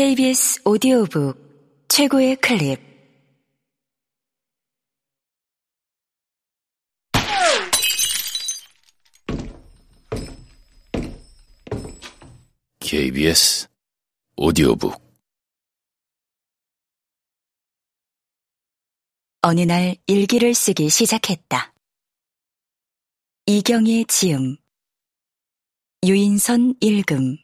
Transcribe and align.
KBS 0.00 0.62
오디오북 0.64 1.84
최고의 1.88 2.36
클립. 2.36 2.80
KBS 12.80 13.68
오디오북. 14.36 14.94
어느 19.42 19.60
날 19.60 19.96
일기를 20.06 20.54
쓰기 20.54 20.88
시작했다. 20.88 21.74
이경의 23.44 24.06
지음. 24.06 24.56
유인선 26.02 26.76
읽음 26.80 27.36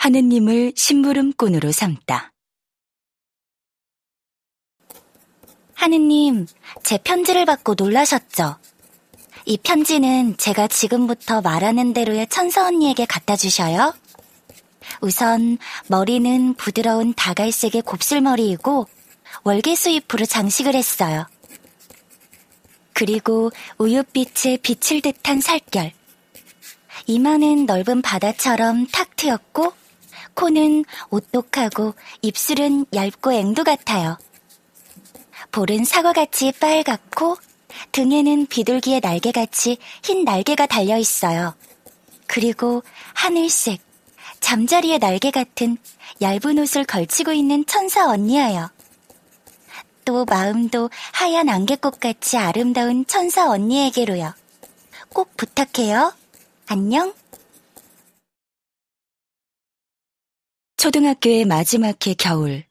하느님을 0.00 0.72
심부름꾼으로 0.76 1.72
삼다. 1.72 2.32
하느님, 5.74 6.46
제 6.82 6.96
편지를 6.96 7.44
받고 7.44 7.74
놀라셨죠? 7.76 8.56
이 9.44 9.58
편지는 9.58 10.38
제가 10.38 10.68
지금부터 10.68 11.42
말하는 11.42 11.92
대로의 11.92 12.28
천사 12.28 12.66
언니에게 12.66 13.04
갖다 13.04 13.36
주셔요. 13.36 13.92
우선 15.02 15.58
머리는 15.88 16.54
부드러운 16.54 17.12
다갈색의 17.12 17.82
곱슬머리이고 17.82 18.86
월계수잎으로 19.44 20.24
장식을 20.24 20.74
했어요. 20.74 21.26
그리고 22.94 23.50
우윳빛에 23.76 24.62
비칠 24.62 25.02
듯한 25.02 25.42
살결. 25.42 25.92
이마는 27.06 27.66
넓은 27.66 28.00
바다처럼 28.00 28.86
탁 28.86 29.14
트였고 29.16 29.74
코는 30.34 30.84
오똑하고 31.10 31.94
입술은 32.22 32.86
얇고 32.94 33.32
앵두 33.32 33.64
같아요. 33.64 34.18
볼은 35.52 35.84
사과같이 35.84 36.52
빨갛고 36.52 37.36
등에는 37.92 38.46
비둘기의 38.46 39.00
날개같이 39.00 39.78
흰 40.02 40.24
날개가 40.24 40.66
달려 40.66 40.96
있어요. 40.96 41.54
그리고 42.26 42.82
하늘색, 43.14 43.80
잠자리의 44.40 44.98
날개 44.98 45.30
같은 45.30 45.76
얇은 46.20 46.58
옷을 46.58 46.84
걸치고 46.84 47.32
있는 47.32 47.64
천사 47.66 48.08
언니예요. 48.08 48.70
또 50.04 50.24
마음도 50.24 50.90
하얀 51.12 51.48
안개꽃같이 51.48 52.36
아름다운 52.36 53.06
천사 53.06 53.50
언니에게로요. 53.50 54.32
꼭 55.12 55.36
부탁해요. 55.36 56.12
안녕. 56.66 57.12
초등학교의 60.80 61.44
마지막 61.44 62.06
해 62.06 62.14
겨울 62.14 62.64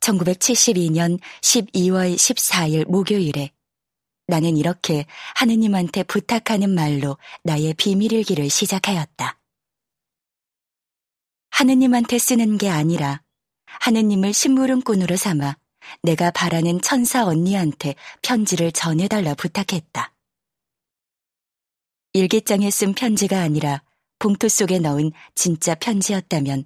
1972년 0.00 1.20
12월 1.42 2.16
14일 2.16 2.88
목요일에 2.88 3.50
나는 4.26 4.56
이렇게 4.56 5.04
하느님한테 5.34 6.04
부탁하는 6.04 6.70
말로 6.70 7.18
나의 7.42 7.74
비밀일기를 7.74 8.48
시작하였다. 8.48 9.38
하느님한테 11.50 12.18
쓰는 12.18 12.56
게 12.56 12.70
아니라 12.70 13.22
하느님을 13.66 14.32
심부름꾼으로 14.32 15.14
삼아 15.16 15.58
내가 16.02 16.30
바라는 16.30 16.80
천사 16.80 17.26
언니한테 17.26 17.94
편지를 18.22 18.72
전해달라 18.72 19.34
부탁했다. 19.34 20.14
일기장에 22.14 22.70
쓴 22.70 22.94
편지가 22.94 23.42
아니라 23.42 23.82
봉투 24.18 24.48
속에 24.48 24.78
넣은 24.78 25.12
진짜 25.34 25.74
편지였다면 25.74 26.64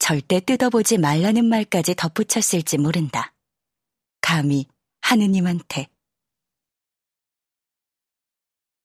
절대 0.00 0.40
뜯어보지 0.40 0.98
말라는 0.98 1.44
말까지 1.44 1.94
덧붙였을지 1.94 2.78
모른다. 2.78 3.32
감히 4.20 4.66
하느님한테. 5.02 5.86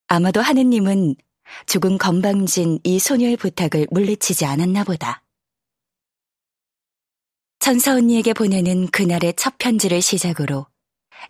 아마도 0.07 0.41
하느님은 0.41 1.15
조금 1.65 1.97
건방진 1.97 2.79
이 2.83 2.99
소녀의 2.99 3.37
부탁을 3.37 3.87
물리치지 3.89 4.45
않았나 4.45 4.83
보다. 4.83 5.23
천사 7.59 7.95
언니에게 7.95 8.33
보내는 8.33 8.87
그날의 8.87 9.33
첫 9.35 9.57
편지를 9.57 10.01
시작으로 10.01 10.67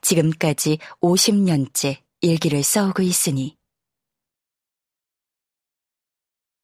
지금까지 0.01 0.79
50년째 0.99 2.01
일기를 2.21 2.63
써오고 2.63 3.03
있으니 3.03 3.55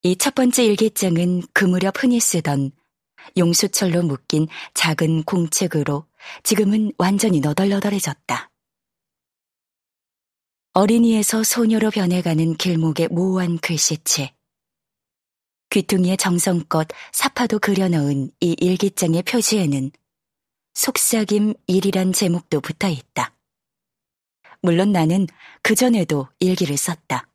이 0.04 0.16
첫 0.16 0.34
번째 0.34 0.66
일기장은 0.66 1.44
그 1.54 1.64
무렵 1.64 2.04
흔히 2.04 2.20
쓰던 2.20 2.72
용수철로 3.38 4.04
묶인 4.04 4.48
작은 4.74 5.24
공책으로 5.24 6.06
지금은 6.44 6.92
완전히 6.98 7.40
너덜너덜해졌다. 7.40 8.52
어린이에서 10.74 11.44
소녀로 11.44 11.92
변해가는 11.92 12.56
길목의 12.56 13.10
모호한 13.10 13.58
글씨체. 13.58 14.34
귀퉁이에 15.70 16.16
정성껏 16.16 16.88
사파도 17.12 17.60
그려넣은 17.60 18.32
이 18.40 18.56
일기장의 18.60 19.24
표지에는 19.24 19.92
속삭임 20.74 21.54
일이란 21.68 22.14
제목도 22.14 22.62
붙어 22.62 22.88
있다. 22.88 23.36
물론 24.62 24.92
나는 24.92 25.28
그전에도 25.62 26.28
일기를 26.40 26.78
썼다. 26.78 27.28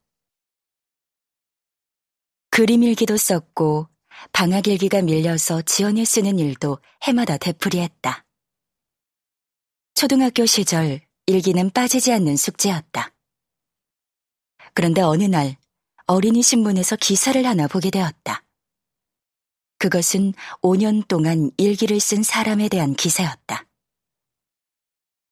그림 2.51 2.83
일기도 2.83 3.17
썼고 3.17 3.89
방학 4.33 4.67
일기가 4.67 5.03
밀려서 5.03 5.63
지원을 5.63 6.05
쓰는 6.05 6.39
일도 6.39 6.79
해마다 7.03 7.37
되풀이했다. 7.37 8.25
초등학교 9.95 10.47
시절 10.47 11.01
일기는 11.27 11.71
빠지지 11.71 12.13
않는 12.13 12.37
숙제였다. 12.37 13.13
그런데 14.75 15.01
어느 15.01 15.25
날 15.25 15.57
어린이 16.07 16.43
신문에서 16.43 16.97
기사를 16.97 17.45
하나 17.47 17.67
보게 17.67 17.91
되었다. 17.91 18.45
그것은 19.79 20.33
5년 20.63 21.07
동안 21.09 21.51
일기를 21.57 22.01
쓴 22.01 22.23
사람에 22.23 22.69
대한 22.69 22.95
기사였다. 22.95 23.67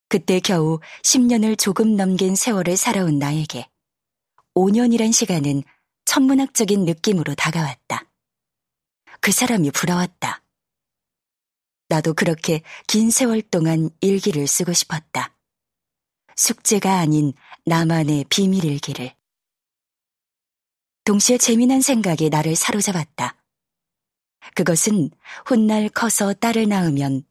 그때 0.08 0.40
겨우 0.40 0.80
10년을 1.02 1.58
조금 1.58 1.96
넘긴 1.96 2.36
세월을 2.36 2.76
살아온 2.76 3.18
나에게 3.18 3.68
5년이란 4.54 5.12
시간은 5.12 5.62
천문학적인 6.04 6.84
느낌으로 6.84 7.34
다가왔다. 7.34 8.08
그 9.24 9.32
사람이 9.32 9.70
부러웠다. 9.70 10.42
나도 11.88 12.12
그렇게 12.12 12.60
긴 12.86 13.10
세월 13.10 13.40
동안 13.40 13.88
일기를 14.02 14.46
쓰고 14.46 14.74
싶었다. 14.74 15.34
숙제가 16.36 16.98
아닌 16.98 17.32
나만의 17.64 18.26
비밀 18.28 18.66
일기를. 18.66 19.14
동시에 21.04 21.38
재미난 21.38 21.80
생각이 21.80 22.28
나를 22.28 22.54
사로잡았다. 22.54 23.42
그것은 24.54 25.10
훗날 25.46 25.88
커서 25.88 26.34
딸을 26.34 26.68
낳으면 26.68 27.24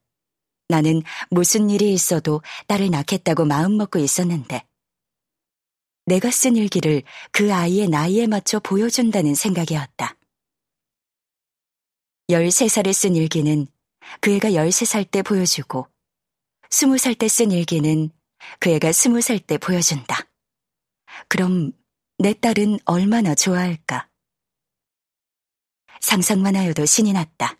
나는 0.70 1.04
무슨 1.30 1.70
일이 1.70 1.94
있어도 1.94 2.42
딸을 2.66 2.90
낳겠다고 2.90 3.46
마음먹고 3.46 4.00
있었는데 4.00 4.66
내가 6.08 6.32
쓴 6.32 6.56
일기를 6.56 7.04
그 7.32 7.54
아이의 7.54 7.90
나이에 7.90 8.26
맞춰 8.26 8.60
보여준다는 8.60 9.36
생각이었다. 9.36 10.18
13살에 12.30 12.94
쓴 12.94 13.16
일기는 13.16 13.68
그 14.22 14.32
애가 14.32 14.52
13살 14.52 15.10
때 15.10 15.22
보여주고 15.22 15.88
20살 16.70 17.18
때 17.18 17.28
쓴 17.28 17.52
일기는 17.52 18.10
그 18.60 18.70
애가 18.72 18.90
20살 18.90 19.46
때 19.46 19.58
보여준다. 19.58 20.28
그럼 21.28 21.72
내 22.18 22.34
딸은 22.34 22.80
얼마나 22.86 23.36
좋아할까? 23.36 24.10
상상만 26.02 26.56
하여도 26.56 26.86
신이 26.86 27.14
났다. 27.14 27.58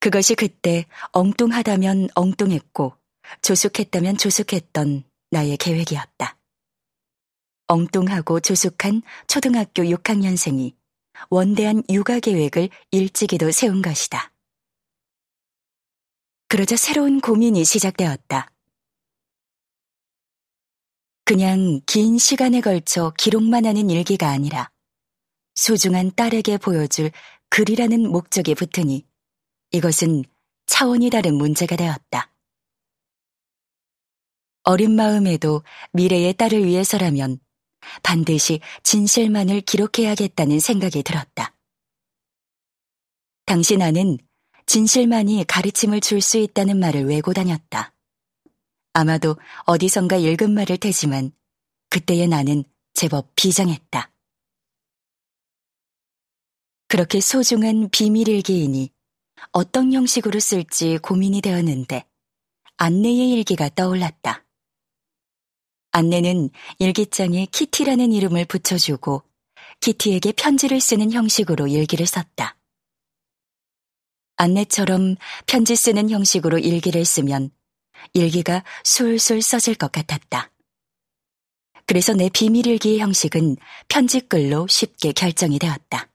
그것이 0.00 0.34
그때 0.34 0.86
엉뚱하다면 1.12 2.10
엉뚱했고 2.14 2.96
조숙했다면 3.42 4.18
조숙했던 4.18 5.04
나의 5.30 5.56
계획이었다. 5.56 6.38
엉뚱하고 7.66 8.40
조숙한 8.40 9.02
초등학교 9.26 9.82
6학년생이 9.82 10.74
원대한 11.30 11.82
육아 11.88 12.20
계획을 12.20 12.68
일찍이도 12.90 13.50
세운 13.50 13.82
것이다. 13.82 14.32
그러자 16.48 16.76
새로운 16.76 17.20
고민이 17.20 17.64
시작되었다. 17.64 18.50
그냥 21.24 21.80
긴 21.86 22.18
시간에 22.18 22.60
걸쳐 22.60 23.12
기록만 23.18 23.64
하는 23.64 23.88
일기가 23.88 24.28
아니라 24.28 24.70
소중한 25.54 26.12
딸에게 26.14 26.58
보여줄 26.58 27.10
글이라는 27.48 28.10
목적이 28.10 28.54
붙으니 28.54 29.06
이것은 29.70 30.24
차원이 30.66 31.10
다른 31.10 31.34
문제가 31.34 31.76
되었다. 31.76 32.30
어린 34.64 34.96
마음에도 34.96 35.62
미래의 35.92 36.34
딸을 36.34 36.64
위해서라면 36.64 37.38
반드시 38.02 38.60
진실만을 38.82 39.62
기록해야겠다는 39.62 40.60
생각이 40.60 41.02
들었다. 41.02 41.54
당시 43.46 43.76
나는 43.76 44.18
진실만이 44.66 45.44
가르침을 45.44 46.00
줄 46.00 46.20
수 46.20 46.38
있다는 46.38 46.78
말을 46.78 47.04
외고 47.04 47.32
다녔다. 47.32 47.94
아마도 48.94 49.36
어디선가 49.66 50.16
읽은 50.16 50.52
말일 50.52 50.78
테지만 50.78 51.32
그때의 51.90 52.28
나는 52.28 52.64
제법 52.94 53.32
비장했다. 53.36 54.10
그렇게 56.88 57.20
소중한 57.20 57.90
비밀일기이니 57.90 58.90
어떤 59.52 59.92
형식으로 59.92 60.38
쓸지 60.40 60.98
고민이 60.98 61.40
되었는데 61.40 62.04
안내의 62.76 63.30
일기가 63.30 63.68
떠올랐다. 63.70 64.43
안내는 65.94 66.50
일기장에 66.80 67.46
키티라는 67.52 68.10
이름을 68.10 68.46
붙여주고 68.46 69.22
키티에게 69.78 70.32
편지를 70.32 70.80
쓰는 70.80 71.12
형식으로 71.12 71.68
일기를 71.68 72.04
썼다. 72.04 72.56
안내처럼 74.34 75.14
편지 75.46 75.76
쓰는 75.76 76.10
형식으로 76.10 76.58
일기를 76.58 77.04
쓰면 77.04 77.50
일기가 78.12 78.64
술술 78.82 79.40
써질 79.40 79.76
것 79.76 79.92
같았다. 79.92 80.50
그래서 81.86 82.12
내 82.12 82.28
비밀일기의 82.28 82.98
형식은 82.98 83.56
편지글로 83.86 84.66
쉽게 84.66 85.12
결정이 85.12 85.60
되었다. 85.60 86.08